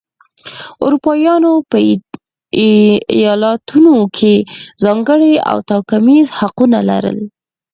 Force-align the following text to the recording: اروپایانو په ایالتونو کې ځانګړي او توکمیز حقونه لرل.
اروپایانو 0.83 1.51
په 1.69 1.77
ایالتونو 3.13 3.95
کې 4.17 4.33
ځانګړي 4.83 5.33
او 5.49 5.57
توکمیز 5.69 6.27
حقونه 6.39 6.79
لرل. 6.89 7.17